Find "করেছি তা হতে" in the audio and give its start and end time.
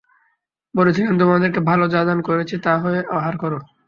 2.27-2.99